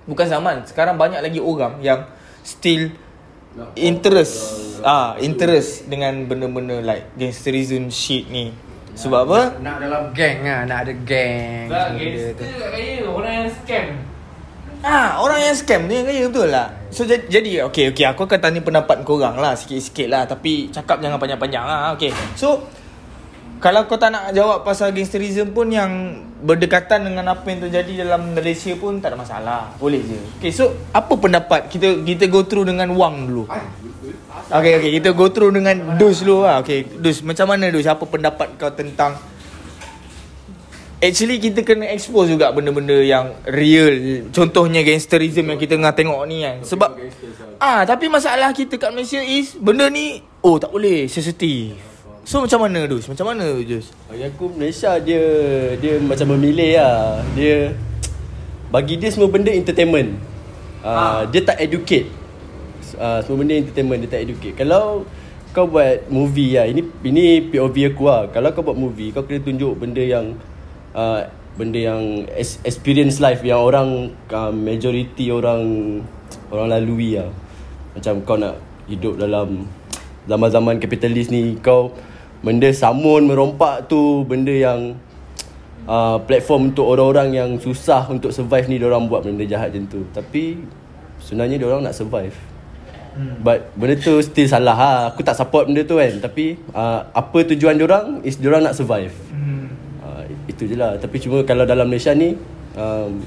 bukan 0.05 0.26
zaman 0.29 0.69
sekarang 0.69 1.00
banyak 1.00 1.25
lagi 1.25 1.41
orang 1.41 1.81
yang 1.81 2.05
still 2.44 2.93
interest 3.79 4.35
ah 4.83 5.17
interest 5.23 5.87
dengan 5.87 6.27
benda-benda 6.27 6.83
like 6.83 7.15
gangsterism 7.17 7.89
shit 7.89 8.27
ni 8.29 8.53
sebab 8.95 9.21
apa 9.27 9.41
Nak 9.59 9.77
dalam 9.83 10.03
gang 10.15 10.47
lah 10.47 10.61
Nak 10.71 10.79
ada 10.87 10.95
gang 11.03 11.67
benda 11.67 12.27
tu. 12.35 12.45
kat 12.47 12.69
kaya 12.71 12.93
orang 13.03 13.33
yang 13.43 13.51
scam. 13.51 13.87
Ah, 14.85 15.17
orang 15.17 15.41
yang 15.41 15.56
scam 15.56 15.81
tu 15.89 15.93
yang 15.97 16.06
kaya 16.06 16.23
betul 16.29 16.49
lah. 16.53 16.69
So 16.93 17.09
jadi, 17.09 17.25
jadi 17.27 17.53
okay, 17.65 17.89
okay, 17.91 18.05
aku 18.05 18.29
akan 18.29 18.37
tanya 18.37 18.61
pendapat 18.61 19.01
korang 19.03 19.41
lah 19.41 19.57
sikit-sikit 19.57 20.12
lah. 20.12 20.23
Tapi 20.29 20.69
cakap 20.69 21.00
jangan 21.00 21.17
panjang-panjang 21.17 21.65
lah. 21.65 21.97
Okay. 21.97 22.12
So, 22.37 22.69
kalau 23.64 23.88
kau 23.88 23.96
tak 23.96 24.12
nak 24.12 24.37
jawab 24.37 24.61
pasal 24.61 24.93
gangsterism 24.93 25.56
pun 25.56 25.72
yang 25.72 26.20
berdekatan 26.44 27.08
dengan 27.08 27.32
apa 27.32 27.49
yang 27.49 27.64
terjadi 27.64 28.05
dalam 28.05 28.37
Malaysia 28.37 28.76
pun 28.76 29.00
tak 29.00 29.16
ada 29.16 29.25
masalah. 29.25 29.72
Boleh 29.81 30.05
je. 30.05 30.20
Okay, 30.37 30.52
so 30.52 30.76
apa 30.93 31.16
pendapat 31.16 31.72
kita 31.72 32.05
kita 32.05 32.28
go 32.28 32.44
through 32.44 32.69
dengan 32.69 32.93
Wang 32.93 33.25
dulu. 33.25 33.49
Okay, 34.52 34.76
okay, 34.76 34.90
kita 35.00 35.16
go 35.16 35.32
through 35.32 35.56
dengan 35.56 35.96
Dus 35.96 36.20
dulu 36.20 36.44
lah. 36.44 36.61
Okay, 36.61 36.84
Dus, 37.00 37.25
macam 37.25 37.56
mana 37.56 37.72
Dus? 37.72 37.88
Apa 37.88 38.05
pendapat 38.05 38.52
kau 38.61 38.69
tentang 38.69 39.16
Actually 41.00 41.40
kita 41.40 41.64
kena 41.64 41.88
expose 41.88 42.37
juga 42.37 42.52
benda-benda 42.52 42.96
yang 43.00 43.32
real 43.49 44.25
Contohnya 44.32 44.81
gangsterism 44.84 45.52
yang 45.52 45.61
kita 45.61 45.76
tengah 45.76 45.93
tengok 45.93 46.20
ni 46.25 46.49
kan 46.49 46.64
Sebab 46.64 46.96
Ah, 47.61 47.84
Tapi 47.84 48.08
masalah 48.08 48.56
kita 48.56 48.81
kat 48.81 48.88
Malaysia 48.88 49.20
is 49.20 49.52
Benda 49.52 49.93
ni 49.93 50.25
Oh 50.40 50.56
tak 50.56 50.72
boleh 50.72 51.05
Sensitif 51.05 51.94
So 52.25 52.41
macam 52.41 52.65
mana 52.65 52.88
Dus? 52.88 53.05
Macam 53.05 53.31
mana 53.31 53.61
Dus? 53.61 53.93
Bagi 54.09 54.25
aku 54.25 54.49
Malaysia 54.56 54.97
dia 54.97 55.23
dia 55.76 56.00
macam 56.00 56.35
memilih 56.37 56.81
lah. 56.81 57.21
Dia 57.37 57.76
bagi 58.73 58.97
dia 58.97 59.12
semua 59.12 59.29
benda 59.29 59.53
entertainment. 59.53 60.17
Uh, 60.81 61.29
dia 61.29 61.44
tak 61.44 61.61
educate. 61.61 62.09
Uh, 62.97 63.21
semua 63.23 63.44
benda 63.44 63.55
entertainment 63.61 64.00
dia 64.03 64.11
tak 64.11 64.23
educate. 64.25 64.56
Kalau 64.56 65.05
kau 65.55 65.71
buat 65.71 66.11
movie 66.11 66.59
lah 66.59 66.67
Ini 66.67 66.82
ini 67.06 67.25
POV 67.47 67.94
aku 67.94 68.11
lah 68.11 68.26
Kalau 68.35 68.50
kau 68.50 68.67
buat 68.67 68.75
movie 68.75 69.15
Kau 69.15 69.23
kena 69.23 69.38
tunjuk 69.38 69.79
benda 69.79 70.03
yang 70.03 70.35
uh, 70.93 71.31
Benda 71.55 71.79
yang 71.79 72.26
Experience 72.67 73.23
life 73.23 73.47
Yang 73.47 73.61
orang 73.62 73.88
uh, 74.35 74.50
Majority 74.50 75.31
orang 75.31 75.62
Orang 76.50 76.75
lalui 76.75 77.15
lah 77.23 77.31
Macam 77.94 78.19
kau 78.26 78.35
nak 78.35 78.59
Hidup 78.91 79.15
dalam 79.15 79.71
Zaman-zaman 80.26 80.82
kapitalis 80.82 81.31
ni 81.31 81.55
Kau 81.62 81.94
Benda 82.44 82.69
samun 82.70 83.25
merompak 83.25 83.88
tu 83.88 84.20
Benda 84.29 84.52
yang 84.52 85.00
uh, 85.88 86.20
Platform 86.20 86.76
untuk 86.76 86.85
orang-orang 86.85 87.32
yang 87.32 87.50
Susah 87.56 88.05
untuk 88.12 88.31
survive 88.31 88.69
ni 88.69 88.76
Diorang 88.76 89.08
buat 89.08 89.25
benda 89.25 89.49
jahat 89.49 89.73
macam 89.73 89.88
tu 89.88 90.00
Tapi 90.12 90.61
Sebenarnya 91.25 91.56
diorang 91.56 91.81
nak 91.81 91.96
survive 91.96 92.37
Hmm. 93.14 93.46
But 93.46 93.70
benda 93.78 93.95
tu 93.95 94.19
still 94.26 94.50
salah 94.50 94.75
ha. 94.75 94.92
Aku 95.14 95.23
tak 95.23 95.38
support 95.38 95.71
benda 95.71 95.87
tu 95.87 95.95
kan 95.95 96.19
Tapi 96.19 96.59
uh, 96.75 97.07
Apa 97.14 97.47
tujuan 97.47 97.78
diorang 97.78 98.19
Is 98.26 98.42
diorang 98.42 98.66
nak 98.66 98.75
survive 98.75 99.14
Hmm. 99.30 99.71
uh, 100.02 100.26
Itu 100.50 100.66
je 100.66 100.75
lah 100.75 100.99
Tapi 100.99 101.23
cuma 101.23 101.47
kalau 101.47 101.62
dalam 101.62 101.87
Malaysia 101.87 102.11
ni 102.11 102.35
um, 102.75 103.23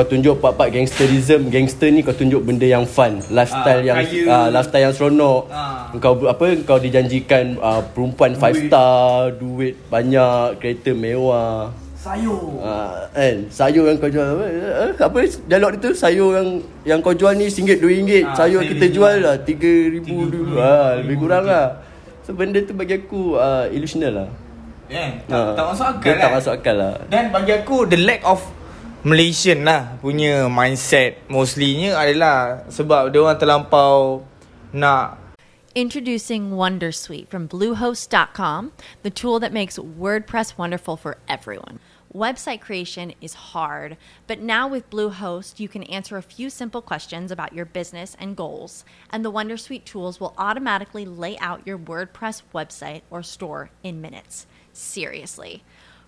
Kau 0.00 0.08
tunjuk 0.08 0.40
part-part 0.40 0.72
gangsterism. 0.72 1.52
Gangster 1.52 1.92
ni 1.92 2.00
kau 2.00 2.16
tunjuk 2.16 2.40
benda 2.40 2.64
yang 2.64 2.88
fun. 2.88 3.20
Lifestyle 3.28 3.84
Ah, 3.84 3.86
yang 3.86 3.96
kaya. 4.00 4.22
uh, 4.24 4.48
Lifestyle 4.48 4.84
yang 4.88 4.94
seronok. 4.96 5.42
Ah. 5.52 5.92
Kau 5.92 6.16
apa 6.24 6.56
Kau 6.64 6.80
dijanjikan 6.80 7.60
uh, 7.60 7.84
Perempuan 7.84 8.32
5 8.32 8.64
star 8.64 9.28
Duit 9.36 9.76
banyak 9.92 10.56
Kereta 10.56 10.96
mewah. 10.96 11.68
Sayur. 11.92 12.64
Ah, 12.64 13.12
kan? 13.12 13.44
Sayur 13.52 13.84
yang 13.84 14.00
kau 14.00 14.08
jual. 14.08 14.24
Apa, 14.24 14.44
eh, 14.48 14.92
apa 14.96 15.18
dialog 15.44 15.76
itu 15.76 15.92
sayur 15.92 16.30
yang 16.32 16.48
yang 16.88 16.98
kau 17.04 17.12
jual 17.12 17.36
ni 17.36 17.44
RM1 17.44 17.76
RM2 17.76 18.12
Ah, 18.24 18.32
sayur 18.34 18.64
kita 18.64 18.84
RM1 18.86 18.96
jual 18.96 19.14
lah 19.20 19.34
RM3000 19.36 20.08
RM3,000, 20.08 20.56
ah 20.56 20.90
lebih 20.96 21.16
kurang 21.20 21.44
lah. 21.44 21.84
So 22.24 22.32
benda 22.32 22.56
tu 22.64 22.72
bagi 22.72 22.96
aku 22.96 23.36
uh, 23.36 23.68
illusional 23.68 24.12
lah. 24.16 24.28
Yeah, 24.88 25.20
tak, 25.22 25.36
Ah, 25.36 25.52
tak 25.52 25.64
masuk 25.68 25.86
akal 25.86 26.00
dia 26.00 26.10
kan? 26.10 26.22
tak 26.24 26.32
masuk 26.32 26.52
akal 26.56 26.74
lah. 26.74 26.94
Dan 27.06 27.24
bagi 27.28 27.52
aku 27.54 27.76
The 27.84 27.98
lack 28.00 28.24
of 28.24 28.40
Malaysian 29.00 29.64
lah 29.64 29.96
Punya 30.04 30.44
mindset 30.52 31.24
Mostlynya 31.32 31.96
adalah 31.96 32.68
Sebab 32.68 33.08
dia 33.08 33.24
orang 33.24 33.40
terlampau 33.40 34.20
Nak 34.76 35.20
Introducing 35.72 36.50
Wondersuite 36.50 37.28
from 37.28 37.46
Bluehost.com, 37.46 38.72
the 39.04 39.08
tool 39.08 39.38
that 39.38 39.52
makes 39.52 39.78
WordPress 39.78 40.58
wonderful 40.58 40.96
for 40.96 41.18
everyone. 41.28 41.78
Website 42.12 42.60
creation 42.60 43.14
is 43.20 43.54
hard, 43.54 43.96
but 44.26 44.40
now 44.40 44.66
with 44.66 44.90
Bluehost, 44.90 45.60
you 45.60 45.68
can 45.68 45.84
answer 45.84 46.16
a 46.16 46.26
few 46.26 46.50
simple 46.50 46.82
questions 46.82 47.30
about 47.30 47.52
your 47.52 47.64
business 47.64 48.16
and 48.18 48.36
goals, 48.36 48.84
and 49.10 49.24
the 49.24 49.30
Wondersuite 49.30 49.84
tools 49.84 50.18
will 50.18 50.34
automatically 50.36 51.06
lay 51.06 51.38
out 51.38 51.64
your 51.64 51.78
WordPress 51.78 52.42
website 52.52 53.02
or 53.08 53.22
store 53.22 53.70
in 53.84 54.00
minutes. 54.00 54.48
Seriously. 54.72 55.62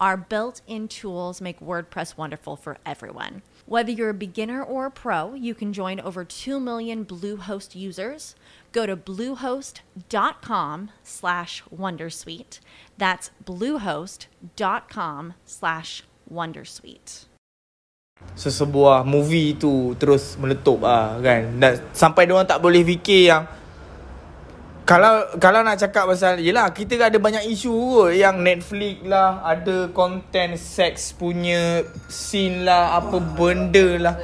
Our 0.00 0.16
built 0.16 0.64
in 0.64 0.88
tools 0.88 1.44
make 1.44 1.60
WordPress 1.60 2.16
wonderful 2.16 2.56
for 2.56 2.78
everyone. 2.88 3.42
Whether 3.68 3.92
you're 3.92 4.16
a 4.16 4.16
beginner 4.16 4.64
or 4.64 4.86
a 4.86 4.90
pro, 4.90 5.34
you 5.34 5.52
can 5.52 5.76
join 5.76 6.00
over 6.00 6.24
2 6.24 6.58
million 6.58 7.04
Bluehost 7.04 7.76
users. 7.76 8.34
Go 8.72 8.86
to 8.86 8.96
bluehost.com 8.96 10.90
slash 11.04 11.62
wondersuite. 11.68 12.60
That's 12.96 13.30
bluehost.com 13.44 15.34
slash 15.44 16.02
wondersuite. 16.32 17.28
Sesebuah 18.36 19.04
movie 19.04 19.52
tu 19.52 19.96
terus 20.00 20.40
meletup 20.40 20.80
ah 20.84 21.20
kan. 21.20 21.60
Dan 21.60 21.76
sampai 21.92 22.24
dia 22.24 22.40
tak 22.48 22.64
boleh 22.64 22.80
fikir 22.84 23.32
yang 23.32 23.44
kalau 24.90 25.22
kalau 25.38 25.62
nak 25.62 25.78
cakap 25.78 26.10
pasal 26.10 26.42
Yelah 26.42 26.74
kita 26.74 26.98
ada 26.98 27.14
banyak 27.14 27.46
isu 27.46 27.70
kot. 27.70 28.10
Yang 28.10 28.36
Netflix 28.42 29.06
lah 29.06 29.38
Ada 29.46 29.86
konten 29.94 30.58
seks 30.58 31.14
punya 31.14 31.86
Scene 32.10 32.66
lah 32.66 32.98
Apa 32.98 33.22
benda 33.22 33.86
lah. 34.02 34.14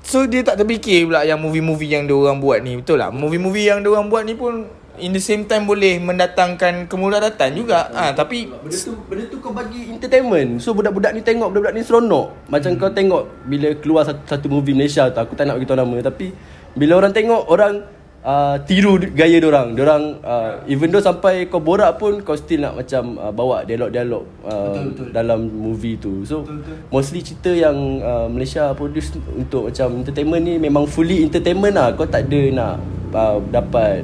So 0.00 0.24
dia 0.24 0.40
tak 0.40 0.64
terfikir 0.64 1.04
pula 1.04 1.20
Yang 1.28 1.44
movie-movie 1.44 1.92
yang 1.92 2.08
dia 2.08 2.16
orang 2.16 2.40
buat 2.40 2.64
ni. 2.64 2.80
Betul 2.80 2.96
lah 2.96 3.12
Movie-movie 3.12 3.68
yang 3.68 3.84
dia 3.84 3.92
orang 3.92 4.08
buat 4.08 4.24
ni 4.24 4.32
pun 4.32 4.64
In 4.98 5.12
the 5.12 5.20
same 5.20 5.44
time 5.44 5.68
boleh 5.68 6.00
mendatangkan 6.02 6.88
kemudaratan 6.90 7.54
juga. 7.54 7.92
Ah 7.92 8.10
ha, 8.10 8.12
Tapi 8.16 8.48
Benda 8.48 8.72
tu 8.72 8.96
benda 9.06 9.24
tu 9.30 9.36
kau 9.38 9.54
bagi 9.54 9.94
entertainment. 9.94 10.58
So 10.58 10.74
budak-budak 10.74 11.14
ni 11.14 11.22
tengok 11.22 11.54
budak-budak 11.54 11.76
ni 11.78 11.86
seronok. 11.86 12.34
Macam 12.50 12.74
kau 12.74 12.90
tengok 12.90 13.46
bila 13.46 13.70
keluar 13.78 14.02
satu, 14.02 14.26
satu 14.26 14.50
movie 14.50 14.74
Malaysia 14.74 15.06
tu 15.06 15.20
aku 15.22 15.38
tak 15.38 15.46
nak 15.46 15.60
beritahu 15.60 15.78
nama 15.78 16.02
tapi 16.02 16.34
bila 16.74 16.98
orang 16.98 17.14
tengok 17.14 17.46
orang 17.46 17.97
uh, 18.20 18.56
tiru 18.64 18.98
gaya 19.12 19.38
orang. 19.40 19.74
Orang 19.74 20.02
uh, 20.20 20.62
even 20.66 20.88
though 20.88 21.02
sampai 21.02 21.46
kau 21.46 21.58
borak 21.58 21.96
pun 21.96 22.22
kau 22.22 22.34
still 22.34 22.62
nak 22.62 22.74
macam 22.76 23.16
uh, 23.16 23.30
bawa 23.30 23.62
dialog-dialog 23.62 24.24
uh, 24.42 24.82
dalam 25.10 25.46
movie 25.46 25.96
tu. 25.96 26.22
So 26.24 26.42
mostly 26.88 27.20
cerita 27.20 27.50
yang 27.50 27.76
uh, 28.00 28.26
Malaysia 28.26 28.72
produce 28.72 29.10
untuk 29.30 29.68
macam 29.68 30.00
entertainment 30.00 30.42
ni 30.42 30.54
memang 30.56 30.86
fully 30.86 31.22
entertainment 31.22 31.74
lah. 31.74 31.92
Kau 31.92 32.06
tak 32.06 32.26
ada 32.26 32.40
nak 32.50 32.74
uh, 33.12 33.38
dapat 33.48 34.02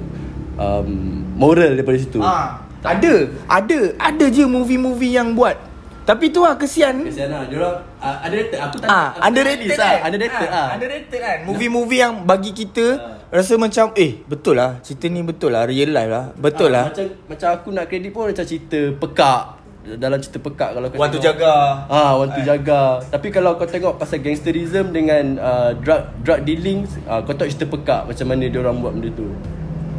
um, 0.55 0.89
moral 1.35 1.75
daripada 1.75 1.99
situ. 1.99 2.23
ah, 2.23 2.63
Ada 2.85 3.27
Ada 3.49 3.97
Ada 3.97 4.25
je 4.29 4.45
movie-movie 4.45 5.17
yang 5.17 5.33
buat 5.33 5.57
Tapi 6.05 6.29
tu 6.29 6.45
lah 6.45 6.53
kesian 6.55 7.01
Kesian 7.03 7.33
lah 7.33 7.49
Diorang 7.49 7.81
uh, 7.97 8.21
Underrated 8.23 8.61
Aku 8.61 8.77
tak 8.77 8.87
Ah, 8.87 9.09
aku 9.11 9.19
tak 9.19 9.25
underrated 9.25 9.69
kan? 9.73 9.81
lah. 9.81 9.97
Underrated 10.05 10.47
ah. 10.47 10.55
ah. 10.55 10.69
Underrated 10.77 11.19
kan. 11.19 11.39
Movie-movie 11.49 11.99
yang 11.99 12.15
bagi 12.23 12.53
kita 12.53 12.85
rasa 13.35 13.59
macam 13.59 13.91
eh 13.99 14.23
betul 14.25 14.55
lah 14.55 14.79
cerita 14.79 15.11
ni 15.11 15.21
betul 15.21 15.51
lah 15.51 15.67
real 15.67 15.91
life 15.91 16.07
lah. 16.07 16.25
Betul 16.33 16.71
Ah, 16.71 16.75
lah. 16.79 16.85
Macam 16.95 17.07
macam 17.27 17.49
aku 17.51 17.69
nak 17.69 17.85
kredit 17.91 18.11
pun 18.11 18.31
macam 18.31 18.47
cerita 18.47 18.81
pekak 18.95 19.43
dalam 19.85 20.17
cerita 20.17 20.39
pekak 20.41 20.71
kalau 20.73 20.87
kau 20.89 20.97
tengok. 20.97 21.21
jaga. 21.21 21.55
Ah, 21.91 22.15
want 22.15 22.31
to 22.31 22.41
jaga. 22.41 23.03
Tapi 23.05 23.29
kalau 23.29 23.59
kau 23.59 23.67
tengok 23.67 23.99
pasal 23.99 24.23
gangsterism 24.23 24.95
dengan 24.95 25.37
uh, 25.37 25.71
drug 25.75 26.15
drug 26.23 26.41
dealing, 26.41 26.87
uh, 27.05 27.21
kau 27.21 27.35
tahu 27.35 27.51
cerita 27.51 27.67
pekak 27.69 28.01
macam 28.07 28.27
mana 28.31 28.47
dia 28.47 28.59
orang 28.63 28.79
buat 28.79 28.93
benda 28.95 29.11
tu. 29.13 29.27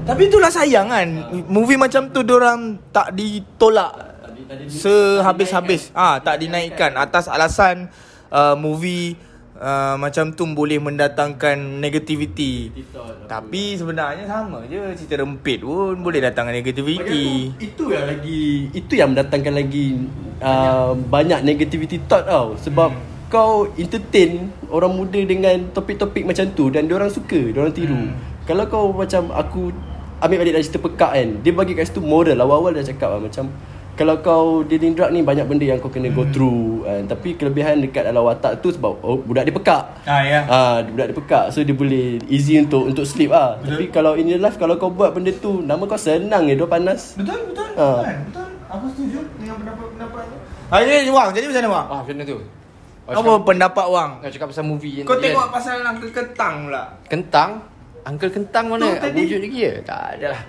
Tapi 0.05 0.21
itulah 0.25 0.49
sayang 0.49 0.87
kan. 0.87 1.07
Movie 1.45 1.75
macam 1.75 2.09
tu 2.09 2.23
orang 2.23 2.79
tak 2.89 3.13
ditolak 3.13 3.93
sehabis-habis. 4.65 5.89
Ah, 5.91 6.17
tak 6.17 6.39
dinaikkan 6.39 6.93
atas 6.95 7.27
alasan 7.27 7.89
uh, 8.29 8.53
movie 8.55 9.17
uh, 9.59 9.95
macam 9.99 10.31
tu 10.35 10.43
boleh 10.51 10.79
mendatangkan 10.79 11.79
negativity. 11.79 12.71
Tapi 13.25 13.79
sebenarnya 13.79 14.27
sama 14.27 14.67
je 14.67 14.79
cerita 14.99 15.23
rempit 15.23 15.63
pun 15.63 15.95
boleh 15.99 16.19
datangkan 16.23 16.53
negativity. 16.55 17.51
Itu 17.59 17.91
yang 17.91 18.05
lagi 18.07 18.69
itu 18.71 18.93
yang 18.95 19.15
mendatangkan 19.15 19.53
lagi 19.55 19.85
uh, 20.43 20.93
banyak 20.95 21.41
negativity 21.43 22.01
thought 22.05 22.27
tau 22.27 22.47
sebab 22.59 22.91
hmm. 22.91 23.31
kau 23.31 23.67
entertain 23.79 24.51
orang 24.69 24.93
muda 24.93 25.19
dengan 25.23 25.71
topik-topik 25.71 26.23
macam 26.27 26.45
tu 26.53 26.69
dan 26.71 26.87
dia 26.87 26.95
orang 26.95 27.11
suka, 27.11 27.39
dia 27.39 27.59
orang 27.59 27.75
tiru. 27.75 27.95
Hmm. 27.95 28.13
Kalau 28.45 28.63
kau 28.69 28.85
macam 28.93 29.33
aku 29.33 29.73
ambil 30.21 30.37
balik 30.45 30.53
dari 30.55 30.65
cerita 30.65 30.79
pekak 30.79 31.11
kan, 31.11 31.29
dia 31.43 31.51
bagi 31.51 31.73
kat 31.75 31.91
situ 31.91 31.99
moral 31.99 32.39
awal-awal 32.39 32.71
dah 32.71 32.85
cakap 32.85 33.09
lah 33.17 33.19
macam 33.19 33.51
kalau 33.95 34.19
kau 34.19 34.43
dealing 34.61 34.91
drug 34.91 35.09
ni 35.09 35.19
banyak 35.19 35.43
benda 35.43 35.65
yang 35.65 35.79
kau 35.79 35.87
kena 35.87 36.07
go 36.09 36.27
through 36.29 36.83
kan. 36.83 37.07
Tapi 37.07 37.33
kelebihan 37.33 37.79
dekat 37.79 38.03
dalam 38.03 38.21
watak 38.21 38.59
tu 38.59 38.69
sebab 38.69 38.91
oh, 38.99 39.17
budak 39.17 39.47
dia 39.47 39.55
pekak. 39.55 39.83
Ah 40.03 40.21
ya. 40.21 40.39
Ah, 40.45 40.75
budak 40.81 41.09
dia 41.09 41.17
pekak 41.17 41.45
so 41.49 41.59
dia 41.59 41.71
boleh 41.71 42.19
easy 42.27 42.55
untuk 42.57 42.85
untuk 42.85 43.03
sleep 43.03 43.31
ah. 43.31 43.55
Tapi 43.57 43.87
kalau 43.87 44.13
in 44.13 44.27
real 44.27 44.39
life 44.39 44.55
kalau 44.55 44.75
kau 44.75 44.87
buat 44.87 45.11
benda 45.11 45.31
tu, 45.31 45.59
nama 45.59 45.79
kau 45.81 45.95
senang 45.95 46.43
je 46.43 46.53
dia 46.53 46.67
panas. 46.67 47.15
Betul 47.15 47.39
betul 47.49 47.67
Ah. 47.73 48.03
kan 48.03 48.17
betul. 48.23 48.47
Aku 48.67 48.85
setuju 48.91 49.19
dengan 49.35 49.55
pendapat-pendapat 49.57 50.21
tu. 50.25 50.37
Ha 50.65 50.75
jadi 50.77 51.09
Wang, 51.09 51.29
jadi 51.31 51.45
macam 51.45 51.57
mana 51.57 51.69
Wang? 51.71 51.87
Ah, 51.87 51.99
macam 52.01 52.13
mana 52.13 52.25
tu? 52.25 52.37
Oh, 53.05 53.11
Apa 53.11 53.21
cakap, 53.21 53.41
pendapat 53.45 53.85
Wang? 53.87 54.11
kau 54.17 54.29
cakap 54.29 54.47
pasal 54.49 54.65
movie 54.65 55.05
Kau 55.05 55.15
tengok 55.15 55.45
kan? 55.45 55.53
pasal 55.53 55.73
Uncle 55.79 56.09
Kentang 56.09 56.53
pula. 56.65 56.83
Kentang 57.05 57.49
Uncle 58.03 58.31
Kentang 58.33 58.65
mana? 58.67 58.83
Tu 58.83 58.97
tadi. 58.99 59.21
Wujud 59.23 59.39
lagi 59.39 59.59
ya? 59.61 59.73
Tak 59.81 60.01
ada 60.17 60.27
lah 60.33 60.41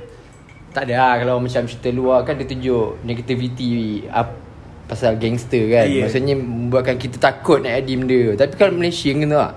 Tak 0.76 0.84
ada 0.84 0.94
lah 1.00 1.14
Kalau 1.24 1.40
macam 1.40 1.64
cerita 1.64 1.88
luar 1.88 2.20
kan 2.28 2.36
Dia 2.36 2.44
tunjuk 2.44 3.00
negativity 3.00 4.04
up, 4.12 4.36
Pasal 4.84 5.16
gangster 5.16 5.66
kan. 5.72 5.88
Ya. 5.88 6.04
Maksudnya 6.04 6.36
membuatkan 6.36 7.00
kita 7.00 7.16
takut 7.18 7.58
nak 7.64 7.80
adi 7.80 7.98
benda. 7.98 8.38
Tapi 8.38 8.54
kalau 8.54 8.76
Malaysia 8.76 9.10
kena 9.10 9.34
tak 9.48 9.52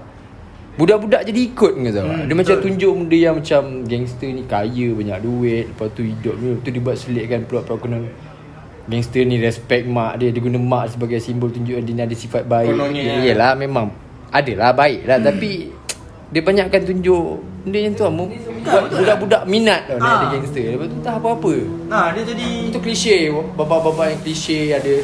Budak-budak 0.79 1.27
jadi 1.27 1.39
ikut 1.51 1.71
kena 1.75 1.89
tau. 1.91 2.07
Hmm, 2.07 2.23
Dia 2.23 2.35
macam 2.39 2.55
betul. 2.55 2.65
tunjuk 2.71 2.93
benda 3.03 3.17
yang 3.19 3.35
macam 3.35 3.61
Gangster 3.83 4.29
ni 4.31 4.43
kaya 4.47 4.87
banyak 4.95 5.19
duit 5.19 5.65
Lepas 5.75 5.87
tu 5.91 6.01
hidup 6.07 6.35
ni 6.39 6.55
Lepas 6.55 6.63
tu 6.63 6.69
dia 6.71 6.81
buat 6.81 6.95
selit 6.95 7.25
kan 7.27 7.39
Pulak-pulak 7.43 7.79
kena 7.83 7.99
Gangster 8.89 9.21
ni 9.27 9.35
respect 9.37 9.83
mak 9.85 10.17
dia 10.17 10.31
Dia 10.31 10.41
guna 10.41 10.57
mak 10.57 10.95
sebagai 10.95 11.19
simbol 11.19 11.51
tunjuk 11.51 11.77
Dia 11.77 11.91
ni 11.93 12.01
ada 12.01 12.15
sifat 12.15 12.47
baik. 12.47 12.73
Kononnya. 12.73 13.03
Ya, 13.03 13.35
Yelah 13.35 13.53
memang. 13.59 13.91
Adalah 14.31 14.71
baik 14.73 15.05
lah. 15.09 15.19
Tapi 15.19 15.78
Dia 16.29 16.41
banyakkan 16.45 16.81
tunjuk. 16.85 17.41
Benda 17.65 17.79
yang 17.81 17.93
tu 17.97 18.05
lah 18.05 18.13
budak-budak 18.89 19.43
minat 19.49 19.89
tau 19.89 19.97
Ah. 19.97 20.21
ada 20.21 20.37
gangster. 20.37 20.77
Lepas 20.77 20.87
tu 20.87 20.97
tak 21.01 21.15
apa-apa. 21.17 21.53
Nah, 21.89 22.13
dia 22.13 22.21
jadi 22.21 22.47
Itu 22.69 22.79
klise. 22.79 23.33
Bapa-bapa 23.57 24.13
yang 24.13 24.21
klise 24.21 24.73
Ada 24.73 24.95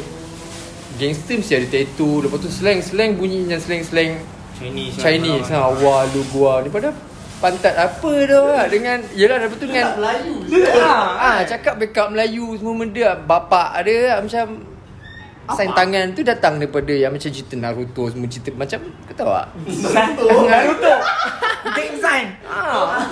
Gangster 0.96 1.36
mesti 1.36 1.52
ada 1.58 1.66
tattoo. 1.68 2.24
Lepas 2.24 2.38
tu 2.40 2.48
slang-slang 2.48 3.18
bunyi 3.18 3.44
Yang 3.44 3.68
slang-slang 3.68 4.22
Chinese. 4.56 4.96
Chinese 4.96 5.50
ha, 5.52 5.68
Wah 5.68 6.08
lu 6.08 6.22
gua 6.32 6.64
Ni 6.64 6.70
pada 6.70 6.94
Pantat 7.36 7.76
apa 7.76 8.10
tu 8.24 8.40
lah. 8.40 8.64
Dengan 8.64 9.04
Yelah 9.12 9.36
lepas 9.44 9.60
tu 9.60 9.68
dengan 9.68 9.92
Melayu. 10.00 10.34
Ah, 11.20 11.44
cakap 11.44 11.76
backup 11.76 12.08
Melayu 12.08 12.56
semua 12.56 12.72
benda. 12.80 13.12
Bapak 13.18 13.76
ada 13.76 13.94
lah, 14.08 14.18
macam 14.24 14.75
sign 15.54 15.70
tangan 15.76 16.10
tu 16.16 16.26
datang 16.26 16.58
daripada 16.58 16.90
yang 16.90 17.14
macam 17.14 17.30
cerita 17.30 17.54
Naruto 17.54 18.10
semua 18.10 18.26
cerita 18.26 18.50
macam 18.56 18.78
kau 19.06 19.14
tahu 19.14 19.30
tak? 19.30 19.46
Naruto. 19.94 20.26
Naruto. 20.50 20.94
Gang 21.76 21.94
sign. 21.98 22.26
Ah. 22.46 23.02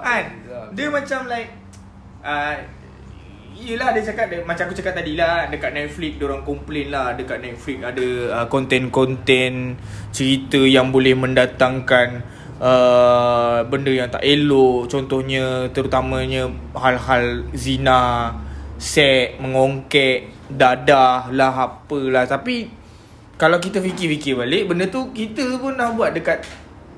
Kan? 0.00 0.24
Dia 0.74 0.86
macam 0.90 1.20
like 1.26 1.50
uh, 2.22 2.54
Yelah 3.60 3.92
dia 3.92 4.02
cakap 4.08 4.32
dia, 4.32 4.40
Macam 4.40 4.70
aku 4.70 4.76
cakap 4.78 4.94
tadi 4.96 5.20
lah 5.20 5.44
Dekat 5.52 5.76
Netflix 5.76 6.16
Diorang 6.16 6.42
komplain 6.48 6.88
lah 6.88 7.12
Dekat 7.12 7.44
Netflix 7.44 7.84
ada 7.84 8.06
uh, 8.40 8.46
Konten-konten 8.48 9.76
Cerita 10.14 10.56
yang 10.64 10.88
boleh 10.88 11.12
mendatangkan 11.12 12.08
uh, 12.56 13.60
Benda 13.68 13.92
yang 13.92 14.08
tak 14.08 14.24
elok 14.24 14.88
Contohnya 14.88 15.68
Terutamanya 15.76 16.48
Hal-hal 16.72 17.52
zina 17.52 18.32
Seks 18.80 19.36
Mengongkek 19.44 20.39
Dadah 20.52 21.30
lah 21.30 21.52
Apalah. 21.54 22.24
Tapi 22.24 22.66
Kalau 23.34 23.56
kita 23.56 23.78
fikir-fikir 23.78 24.34
balik 24.34 24.66
Benda 24.66 24.86
tu 24.86 25.10
Kita 25.10 25.56
pun 25.56 25.72
dah 25.72 25.90
buat 25.90 26.10
dekat 26.10 26.42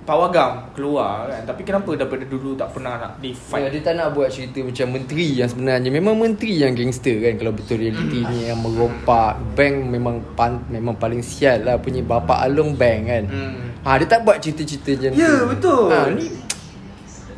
Pawagam 0.03 0.75
Keluar 0.75 1.29
kan. 1.29 1.43
Tapi 1.45 1.63
kenapa 1.63 1.95
daripada 1.95 2.25
dulu 2.25 2.53
Tak 2.53 2.73
pernah 2.73 2.99
nak 2.99 3.13
di 3.17 3.31
Ya, 3.31 3.39
fight 3.39 3.71
dia 3.71 3.81
tak 3.81 3.95
nak 3.95 4.11
buat 4.11 4.27
cerita 4.27 4.59
macam 4.59 4.87
menteri 4.93 5.29
yang 5.33 5.47
sebenarnya. 5.47 5.89
Memang 5.89 6.15
menteri 6.17 6.59
yang 6.59 6.73
gangster 6.73 7.23
kan 7.23 7.37
Kalau 7.37 7.53
betul 7.53 7.79
reality 7.79 8.19
ni 8.25 8.45
yang 8.45 8.59
merompak 8.59 9.39
Bank 9.55 9.75
memang 9.87 10.19
pan, 10.35 10.59
memang 10.67 10.97
paling 10.97 11.23
sial 11.23 11.63
lah 11.63 11.79
Punya 11.79 12.03
bapak 12.03 12.35
Along 12.43 12.75
bank 12.75 13.01
kan. 13.07 13.25
Hmm. 13.25 13.55
ha, 13.81 13.95
Dia 13.95 14.09
tak 14.09 14.23
buat 14.23 14.37
cerita-cerita 14.37 15.07
macam 15.07 15.15
Ya, 15.15 15.31
tu. 15.33 15.47
betul. 15.49 15.87
ha, 15.89 15.99
Ni 16.11 16.27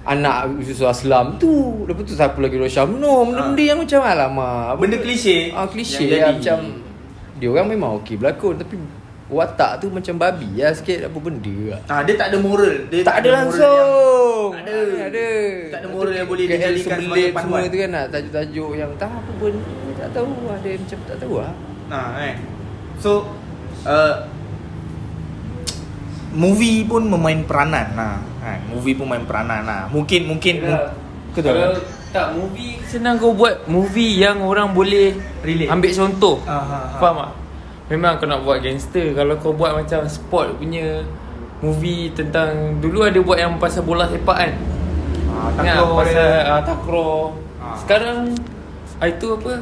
Anak 0.05 0.61
Yusuf 0.61 0.85
Aslam 0.87 1.37
tu 1.37 1.51
Lepas 1.85 2.05
tu 2.05 2.13
siapa 2.13 2.37
lagi 2.37 2.55
Rosyam 2.55 2.97
No 2.97 3.25
Benda-benda 3.25 3.63
yang 3.65 3.79
macam 3.79 4.01
alamak 4.01 4.77
Benda 4.77 4.97
klise 4.99 5.49
Ah 5.51 5.65
klise 5.65 5.97
yang 5.99 6.13
lah 6.13 6.19
jadi. 6.31 6.37
macam 6.37 6.59
dia 7.35 7.49
orang 7.51 7.67
memang 7.67 7.99
okey 7.99 8.15
berlakon 8.15 8.55
tapi 8.57 8.77
Watak 9.27 9.81
tu 9.81 9.89
macam 9.89 10.15
babi 10.15 10.55
lah 10.57 10.71
sikit 10.71 11.09
Apa 11.09 11.19
benda 11.19 11.57
lah 11.67 11.81
Ah, 11.89 12.01
dia 12.01 12.15
tak 12.15 12.29
ada 12.29 12.39
moral. 12.39 12.87
Dia 12.87 13.01
Tak 13.01 13.17
ada 13.17 13.27
moral 13.27 13.39
langsung 13.41 13.75
yang- 13.75 14.53
Tak 14.53 14.63
ada. 14.63 14.77
Tak 14.95 15.09
ada 15.09 15.27
Tak 15.67 15.79
ada 15.81 15.89
moral 15.89 16.13
yang 16.15 16.29
boleh 16.29 16.45
dijadikan 16.47 16.77
sebagai 17.01 17.25
semua 17.25 17.35
panduan. 17.35 17.65
tu 17.65 17.77
kan 17.77 17.91
nak 17.91 18.05
Tajuk-tajuk 18.09 18.71
yang 18.75 18.91
Tak 18.95 19.09
apa 19.09 19.31
pun 19.35 19.53
Tak 19.97 20.09
tahu 20.13 20.31
Ada 20.47 20.69
macam 20.77 20.99
tak 21.03 21.17
tahu 21.19 21.35
lah 21.39 21.53
Nah, 21.85 22.07
kan. 22.15 22.37
So 22.97 23.11
uh, 23.83 24.15
movie 26.33 26.83
pun 26.83 27.05
memain 27.05 27.41
peranan 27.41 27.87
lah. 27.93 28.17
Kan, 28.45 28.61
movie 28.69 28.93
pun 28.93 29.09
main 29.09 29.25
peranan 29.25 29.65
lah. 29.65 29.89
Mungkin 29.89 30.29
mungkin 30.29 30.55
Ya. 30.61 30.93
Betul. 31.33 31.51
Kalau 31.51 31.75
tak 32.15 32.31
movie 32.31 32.79
senang 32.87 33.19
kau 33.19 33.35
buat 33.35 33.67
movie 33.67 34.23
yang 34.23 34.39
orang 34.39 34.71
boleh 34.71 35.19
Relate. 35.43 35.67
ambil 35.67 35.91
contoh. 35.91 36.37
Ah, 36.47 36.63
ah, 36.63 36.63
ah. 36.63 37.01
Faham 37.01 37.17
tak? 37.19 37.31
Memang 37.85 38.17
kau 38.17 38.25
nak 38.25 38.41
buat 38.41 38.63
gangster 38.63 39.13
Kalau 39.13 39.35
kau 39.37 39.53
buat 39.53 39.75
macam 39.75 40.07
sport 40.07 40.57
punya 40.57 41.05
Movie 41.61 42.09
tentang 42.13 42.81
Dulu 42.81 43.05
ada 43.05 43.19
buat 43.19 43.37
yang 43.37 43.59
pasal 43.59 43.83
bola 43.83 44.07
sepak 44.07 44.37
kan 44.37 44.53
Ah, 45.29 45.49
takraw 45.53 45.89
pasal 45.99 46.29
uh, 46.45 46.61
takraw 46.63 47.17
Ah. 47.61 47.77
Sekarang 47.77 48.33
ah, 48.97 49.09
Itu 49.09 49.37
apa 49.37 49.61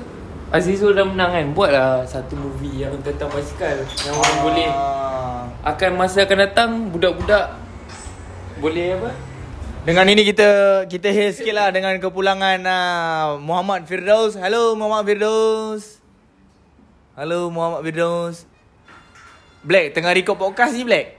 Azizul 0.50 0.92
dah 0.92 1.02
menang 1.02 1.30
kan 1.32 1.46
Buatlah 1.50 2.04
satu 2.04 2.34
movie 2.36 2.82
yang 2.82 2.94
tentang 3.00 3.26
basikal 3.26 3.74
Yang 3.80 4.14
orang 4.14 4.38
boleh 4.38 4.70
Ah. 4.70 5.42
Akan 5.64 5.96
masa 5.96 6.22
akan 6.22 6.38
datang 6.38 6.70
Budak-budak 6.90 7.61
Boleh 8.60 8.98
apa 8.98 9.10
Dengan 9.82 10.06
ini 10.06 10.22
kita 10.22 10.48
kita 10.86 11.08
hail 11.10 11.32
sikit 11.34 11.54
lah 11.56 11.68
dengan 11.74 11.98
kepulangan 11.98 12.62
uh, 12.62 13.26
Muhammad 13.42 13.82
Firdaus. 13.82 14.38
Hello 14.38 14.78
Muhammad 14.78 15.10
Firdaus. 15.10 15.98
Hello 17.18 17.50
Muhammad 17.50 17.82
Firdaus. 17.82 18.46
Black 19.66 19.90
tengah 19.90 20.14
record 20.14 20.38
podcast 20.38 20.78
ni 20.78 20.86
Black. 20.86 21.18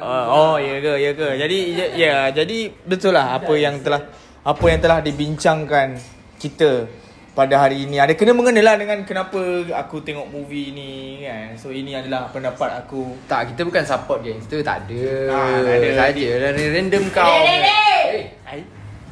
Uh, 0.00 0.26
oh 0.32 0.56
ya 0.56 0.80
ke 0.80 0.92
ya 0.96 1.10
ke. 1.12 1.28
Jadi 1.36 1.58
ya, 1.76 1.86
ya 1.92 2.14
jadi 2.32 2.72
betul 2.88 3.12
lah 3.12 3.36
apa 3.36 3.52
yang 3.60 3.84
telah 3.84 4.08
apa 4.40 4.64
yang 4.64 4.80
telah 4.80 5.04
dibincangkan 5.04 6.00
kita 6.40 6.88
pada 7.30 7.54
hari 7.62 7.86
ini 7.86 8.02
ada 8.02 8.10
kena 8.18 8.34
mengena 8.34 8.58
lah 8.58 8.74
dengan 8.74 9.06
kenapa 9.06 9.38
aku 9.70 10.02
tengok 10.02 10.26
movie 10.34 10.74
ni 10.74 11.22
kan. 11.22 11.54
So 11.54 11.70
ini 11.70 11.94
adalah 11.94 12.26
pendapat 12.34 12.82
aku. 12.84 13.14
Tak 13.30 13.54
kita 13.54 13.62
bukan 13.62 13.86
support 13.86 14.26
gangster 14.26 14.60
Tak 14.66 14.86
ada 14.86 15.04
Ah, 15.30 15.62
tak 15.62 15.74
ada. 15.78 15.88
Saja 15.94 16.28
Dan 16.42 16.54
random 16.58 17.04
kau 17.14 17.30
dek, 17.30 17.58
dek. 17.62 18.04
Eh, 18.10 18.24
ai. 18.50 18.60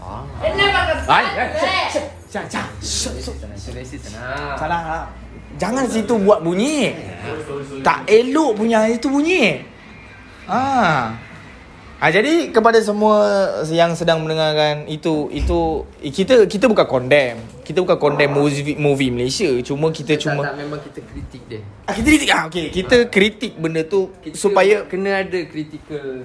Ah. 0.02 0.22
Kau 0.26 0.44
Ai. 0.44 0.50
Tenang, 0.50 0.70
tenang, 0.74 0.86
tenang. 4.02 4.56
Salah 4.58 4.82
lah. 4.82 5.04
Jangan 5.58 5.84
situ 5.90 6.14
buat 6.22 6.42
bunyi. 6.42 6.94
Tak 7.82 8.06
elok 8.06 8.50
punya 8.58 8.86
itu 8.90 9.10
bunyi. 9.10 9.62
Ah. 10.46 11.27
Ah 11.98 12.14
jadi 12.14 12.54
kepada 12.54 12.78
semua 12.78 13.26
yang 13.74 13.90
sedang 13.98 14.22
mendengarkan 14.22 14.86
itu 14.86 15.26
itu 15.34 15.82
kita 15.98 16.46
kita 16.46 16.70
bukan 16.70 16.86
condemn. 16.86 17.42
Kita 17.66 17.82
bukan 17.82 17.98
condemn 17.98 18.38
movie, 18.38 18.78
movie 18.78 19.10
Malaysia. 19.10 19.50
Cuma 19.66 19.90
kita 19.90 20.14
tak, 20.14 20.30
cuma 20.30 20.46
tak, 20.46 20.62
memang 20.62 20.78
kita 20.78 21.02
kritik 21.02 21.42
dia. 21.50 21.58
Ah, 21.90 21.98
kita 21.98 22.06
kritik. 22.06 22.30
Ah 22.30 22.46
okey. 22.46 22.66
Kita 22.70 22.96
kritik 23.10 23.58
benda 23.58 23.82
tu 23.82 24.14
kita 24.22 24.38
supaya 24.38 24.86
kena 24.86 25.26
ada 25.26 25.42
critical 25.50 26.22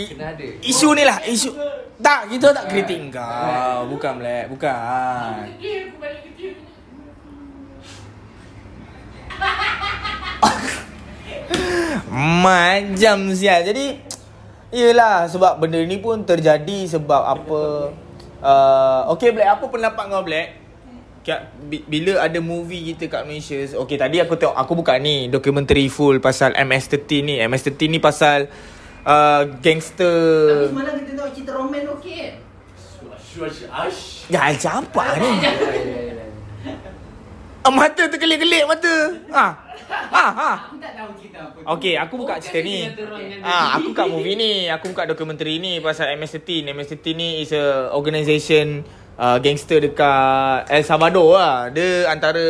i- 0.00 0.16
kena 0.16 0.32
ada. 0.32 0.46
Isu 0.64 0.96
ni 0.96 1.04
lah 1.04 1.20
isu. 1.28 1.52
Tak 2.00 2.32
kita 2.32 2.56
tak 2.56 2.64
kritik 2.72 3.12
kau 3.12 3.84
bukan 3.92 4.12
Black. 4.16 4.48
Bukan. 4.48 5.44
Macam 12.44 13.36
sial. 13.36 13.60
Jadi 13.60 14.00
Yelah 14.74 15.30
Sebab 15.30 15.62
benda 15.62 15.78
ni 15.86 16.02
pun 16.02 16.26
terjadi 16.26 16.90
Sebab 16.90 17.22
apa 17.22 17.60
uh, 18.42 19.00
Okay 19.14 19.30
Black 19.30 19.62
Apa 19.62 19.70
pendapat 19.70 20.04
kau 20.10 20.26
Black? 20.26 20.48
Bila 21.88 22.20
ada 22.20 22.36
movie 22.42 22.92
kita 22.92 23.06
kat 23.06 23.22
Malaysia 23.24 23.56
Okay 23.78 23.96
tadi 23.96 24.18
aku 24.18 24.34
tengok 24.34 24.58
Aku 24.58 24.74
buka 24.74 24.98
ni 24.98 25.30
Dokumentari 25.30 25.86
full 25.86 26.18
Pasal 26.18 26.52
MS-13 26.58 27.08
ni. 27.22 27.34
MS-13 27.38 27.80
ni 27.88 27.98
pasal 28.02 28.50
uh, 29.04 29.42
Gangster. 29.60 30.68
Semalam 30.72 30.94
kita 31.00 31.10
tengok 31.14 31.30
cerita 31.36 31.52
roman 31.54 31.84
okey. 32.00 32.40
Ya 34.30 34.46
apa 34.46 35.04
ni? 35.18 35.30
Ah, 35.42 36.13
Mata 37.64 38.04
terkelip-kelip 38.12 38.68
mata 38.68 38.94
Ha 39.32 39.46
Ha 39.88 40.26
ha 40.36 40.52
Aku 40.68 40.76
tak 40.76 40.92
tahu 40.96 41.10
cerita 41.16 41.38
apa. 41.48 41.58
Okay, 41.76 41.94
aku 41.96 42.14
buka 42.20 42.36
cerita 42.36 42.60
ni. 42.60 42.88
Ah, 43.40 43.76
aku 43.76 43.92
buka 43.92 44.04
movie 44.08 44.36
ni. 44.36 44.52
Aku 44.68 44.92
buka 44.92 45.04
dokumentari 45.08 45.60
ni 45.60 45.80
pasal 45.80 46.16
MS-13. 46.20 46.72
MS-13 46.72 47.04
ni 47.16 47.28
is 47.44 47.52
a 47.52 47.92
organisation 47.92 48.84
uh, 49.16 49.36
gangster 49.40 49.80
dekat 49.80 50.68
El 50.68 50.84
Salvador 50.84 51.36
lah. 51.36 51.68
Dia 51.72 52.08
antara? 52.08 52.44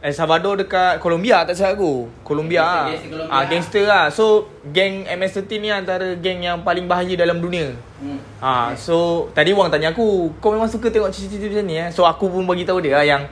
El 0.00 0.16
Salvador 0.16 0.56
dekat 0.56 0.96
Colombia 1.00 1.44
tak 1.44 1.56
salah 1.60 1.76
aku. 1.76 2.08
Colombia 2.24 2.64
lah. 2.64 2.84
Gangster 2.92 3.08
Colombia. 3.12 3.32
Ah, 3.36 3.44
gangster 3.44 3.84
lah. 3.84 4.04
So, 4.08 4.48
geng 4.72 5.04
MS-13 5.04 5.50
ni 5.60 5.68
antara 5.68 6.16
geng 6.16 6.40
yang 6.40 6.64
paling 6.64 6.88
bahaya 6.88 7.12
dalam 7.16 7.40
dunia. 7.40 7.76
Hmm. 8.00 8.20
Ah, 8.40 8.72
so 8.76 9.28
tadi 9.36 9.52
Wang 9.52 9.68
tanya 9.68 9.92
aku, 9.92 10.32
kau 10.40 10.56
memang 10.56 10.72
suka 10.72 10.88
tengok 10.88 11.12
cerita-cerita 11.12 11.60
macam 11.60 11.68
ni 11.68 11.76
eh? 11.76 11.88
So 11.92 12.08
aku 12.08 12.32
pun 12.32 12.48
bagi 12.48 12.64
tahu 12.64 12.80
dia 12.80 12.96
lah 12.96 13.04
yang 13.04 13.22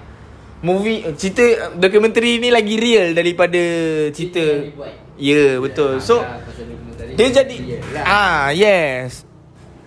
movie 0.63 1.07
cerita 1.15 1.75
dokumentari 1.79 2.43
ni 2.43 2.51
lagi 2.51 2.75
real 2.79 3.15
daripada 3.15 3.63
cerita. 4.11 4.43
Ya, 5.19 5.35
yeah, 5.35 5.53
betul. 5.59 6.03
So 6.03 6.23
dia 7.19 7.29
jadi 7.31 7.57
ah 8.03 8.51
yes. 8.55 9.27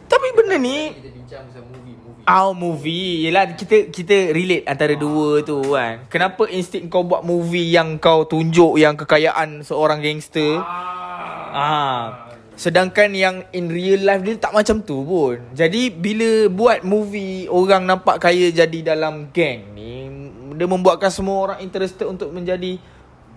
Tapi 0.07 0.27
benda 0.35 0.59
ni 0.59 0.91
bincang 1.31 1.47
pasal 1.47 1.63
movie 1.63 1.95
movie. 1.95 2.23
Our 2.27 2.51
movie. 2.51 3.11
Yelah 3.27 3.55
kita 3.55 3.87
kita 3.87 4.35
relate 4.35 4.67
antara 4.67 4.93
dua 4.99 5.39
tu 5.43 5.63
kan. 5.71 6.07
Kenapa 6.11 6.47
instead 6.51 6.87
kau 6.91 7.07
buat 7.07 7.23
movie 7.23 7.71
yang 7.71 7.95
kau 8.03 8.27
tunjuk 8.27 8.75
Yang 8.75 9.07
kekayaan 9.07 9.63
seorang 9.63 10.03
gangster? 10.03 10.59
Ah. 11.51 12.31
Sedangkan 12.55 13.15
yang 13.15 13.47
in 13.55 13.71
real 13.71 14.03
life 14.05 14.21
dia 14.21 14.35
tak 14.37 14.53
macam 14.53 14.83
tu 14.83 15.01
pun. 15.07 15.39
Jadi 15.55 15.89
bila 15.91 16.51
buat 16.51 16.83
movie 16.83 17.47
Orang 17.47 17.87
nampak 17.87 18.19
kaya 18.19 18.51
jadi 18.51 18.95
dalam 18.95 19.31
gang 19.31 19.71
ni 19.75 20.00
Dia 20.61 20.69
membuatkan 20.69 21.09
semua 21.09 21.41
orang 21.41 21.57
interested 21.65 22.05
untuk 22.05 22.29
menjadi 22.29 22.77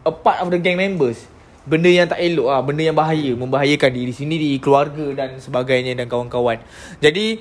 A 0.04 0.12
part 0.12 0.44
of 0.44 0.52
the 0.52 0.60
gang 0.60 0.76
members. 0.76 1.24
Benda 1.64 1.88
yang 1.88 2.04
tak 2.04 2.20
elok 2.20 2.52
ah, 2.52 2.60
Benda 2.60 2.84
yang 2.84 2.92
bahaya. 2.92 3.32
Membahayakan 3.32 3.88
diri 3.96 4.12
sendiri 4.12 4.60
Keluarga 4.60 5.16
dan 5.16 5.40
sebagainya 5.40 5.96
Dan 5.96 6.04
kawan-kawan. 6.12 6.60
Jadi 7.00 7.40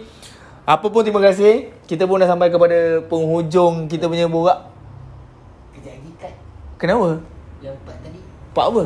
Apa 0.64 0.88
pun 0.88 1.04
terima 1.04 1.20
kasih. 1.20 1.76
Kita 1.84 2.08
pun 2.08 2.24
dah 2.24 2.32
sampai 2.32 2.48
kepada 2.48 3.04
Penghujung 3.12 3.92
kita 3.92 4.08
punya 4.08 4.32
borak. 4.32 4.72
Kejap 5.76 6.00
lagi 6.00 6.12
kat 6.16 6.34
Kenapa? 6.80 7.20
yang 7.60 7.76
empat 7.84 7.96
tadi. 8.00 8.20
Pak 8.56 8.66
apa? 8.72 8.84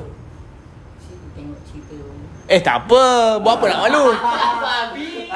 Saya 0.98 1.18
tengok 1.38 1.60
cerita. 1.70 1.98
Eh 2.50 2.62
tak 2.66 2.76
apa. 2.90 3.02
Buat 3.38 3.54
apa 3.62 3.66
nak 3.70 3.80
malu? 3.86 4.06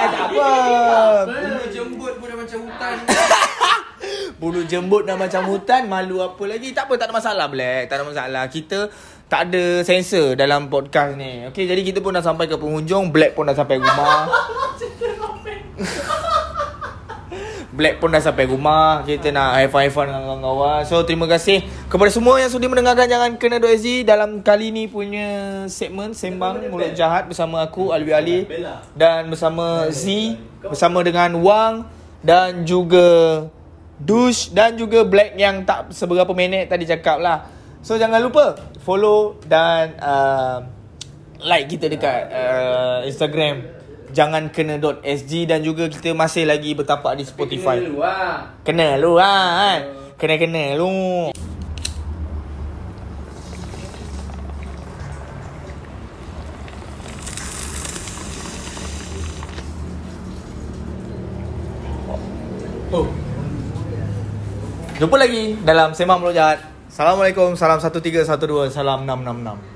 Eh 0.02 0.08
tak 0.10 0.24
apa. 0.34 0.50
Bulu 1.30 1.64
jembut 1.70 2.14
pun 2.18 2.26
dah 2.26 2.38
macam 2.42 2.60
hutan 2.66 2.96
Bulu 4.42 4.66
jembut 4.66 5.06
dah 5.06 5.14
macam 5.14 5.54
hutan 5.54 5.86
Malu 5.86 6.18
apa 6.18 6.42
lagi? 6.50 6.74
Tak 6.74 6.90
apa 6.90 6.98
tak 6.98 7.06
ada 7.06 7.14
masalah 7.14 7.46
Black. 7.46 7.94
Tak 7.94 8.02
ada 8.02 8.06
masalah. 8.10 8.44
Kita 8.50 8.90
tak 9.30 9.54
ada 9.54 9.86
sensor 9.86 10.34
dalam 10.34 10.66
podcast 10.66 11.14
ni. 11.14 11.46
Okay 11.54 11.70
jadi 11.70 11.78
kita 11.86 12.02
pun 12.02 12.10
dah 12.10 12.26
sampai 12.26 12.50
ke 12.50 12.58
penghujung. 12.58 13.14
Black 13.14 13.38
pun 13.38 13.46
dah 13.46 13.54
sampai 13.54 13.78
rumah. 13.78 14.26
Black 17.78 18.02
pun 18.02 18.10
dah 18.10 18.18
sampai 18.18 18.50
rumah. 18.50 19.06
Kita 19.06 19.30
nak 19.30 19.62
have 19.62 19.94
fun 19.94 20.10
dengan 20.10 20.26
kawan-kawan. 20.26 20.90
So 20.90 21.06
terima 21.06 21.30
kasih 21.30 21.62
Kepada 21.86 22.10
semua 22.10 22.42
yang 22.42 22.50
sudi 22.50 22.66
mendengarkan. 22.66 23.06
Jangan 23.06 23.38
kena 23.38 23.62
.sg 23.62 24.10
Dalam 24.10 24.42
kali 24.42 24.74
ni 24.74 24.90
punya 24.90 25.70
segmen 25.70 26.18
Sembang 26.18 26.66
Mulut 26.66 26.98
Jahat 26.98 27.30
Bersama 27.30 27.62
aku 27.62 27.94
Alwi 27.94 28.10
Ali. 28.10 28.50
Dan 28.98 29.30
bersama 29.30 29.86
Z 29.94 30.34
Bersama 30.66 31.06
dengan 31.06 31.30
Wang. 31.46 31.86
Dan 32.26 32.66
juga 32.66 33.46
Dush 34.02 34.52
Dan 34.52 34.76
juga 34.78 35.06
Black 35.06 35.38
yang 35.38 35.62
tak 35.64 35.94
seberapa 35.94 36.30
minit 36.34 36.68
tadi 36.68 36.90
cakap 36.90 37.22
lah. 37.22 37.46
So 37.82 37.98
jangan 37.98 38.22
lupa 38.22 38.58
Follow 38.82 39.38
dan 39.46 39.98
uh, 40.02 40.66
Like 41.42 41.74
kita 41.74 41.90
dekat 41.90 42.30
uh, 42.30 43.00
Instagram. 43.06 43.66
Jangan 44.12 44.52
kena 44.52 44.78
.sg 45.02 45.32
Dan 45.50 45.66
juga 45.66 45.88
kita 45.90 46.14
masih 46.14 46.46
lagi 46.46 46.78
bertapak 46.78 47.18
di 47.18 47.24
Spotify. 47.26 47.82
Kena 47.82 47.90
dulu 47.90 48.02
lah. 48.02 48.36
Kena 48.62 48.88
lu 48.98 49.12
lah 49.18 49.46
kan? 49.58 49.82
Kena-kena 50.22 50.78
lu 50.78 50.90
Jumpa 65.02 65.18
lagi 65.18 65.58
dalam 65.66 65.98
Sembang 65.98 66.22
Mulut 66.22 66.38
Jahat 66.38 66.62
Assalamualaikum. 66.86 67.58
Salam 67.58 67.82
1312, 67.82 68.70
salam 68.70 69.02
666. 69.02 69.71